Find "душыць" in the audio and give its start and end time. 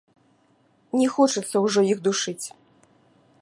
2.09-2.45